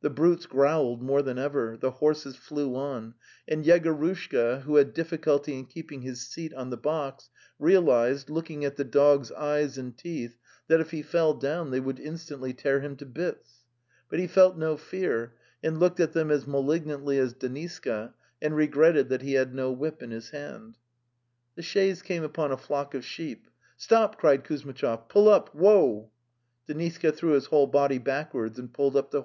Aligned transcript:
The 0.00 0.10
brutes 0.10 0.46
growled 0.46 1.02
more 1.02 1.22
than 1.22 1.38
ever, 1.40 1.76
the 1.76 1.90
horses 1.90 2.36
flew 2.36 2.76
on; 2.76 3.14
and 3.48 3.64
Yegorushka, 3.64 4.62
who 4.62 4.76
had 4.76 4.94
diff 4.94 5.10
culty 5.10 5.58
in 5.58 5.66
keeping 5.66 6.02
his 6.02 6.24
seat 6.24 6.54
on 6.54 6.70
the 6.70 6.76
box, 6.76 7.30
realized, 7.58 8.30
look 8.30 8.48
ing 8.48 8.64
at 8.64 8.76
the 8.76 8.84
dogs' 8.84 9.32
eyes 9.32 9.76
and 9.76 9.98
teeth, 9.98 10.38
that 10.68 10.78
if 10.80 10.92
he 10.92 11.02
fell 11.02 11.34
down 11.34 11.72
they 11.72 11.80
would 11.80 11.98
instantly 11.98 12.54
tear 12.54 12.78
him 12.78 12.94
to 12.98 13.06
bits; 13.06 13.64
but 14.08 14.20
he 14.20 14.28
felt 14.28 14.56
no 14.56 14.76
fear 14.76 15.32
and 15.64 15.80
looked 15.80 15.98
at 15.98 16.12
them 16.12 16.30
as 16.30 16.46
malignantly 16.46 17.18
as 17.18 17.34
Deniska, 17.34 18.14
and 18.40 18.54
regretted 18.54 19.08
that 19.08 19.22
he 19.22 19.32
had 19.32 19.52
no 19.52 19.72
whip 19.72 20.00
in 20.00 20.12
his 20.12 20.30
hand. 20.30 20.78
The 21.56 21.62
chaise 21.62 22.02
came 22.02 22.22
upon 22.22 22.52
a 22.52 22.56
flock 22.56 22.94
of 22.94 23.04
sheep." 23.04 23.48
Stop!" 23.76 24.16
cried 24.16 24.44
Kuzmitchov.' 24.44 25.08
Pull 25.08 25.28
up! 25.28 25.52
Woa!" 25.56 26.06
Deniska 26.68 27.12
threw 27.12 27.30
his 27.30 27.46
whole 27.46 27.66
body 27.66 27.98
backwards 27.98 28.60
and 28.60 28.72
pulled 28.72 28.94
up 28.94 29.10
the 29.10 29.22
horses. 29.22 29.24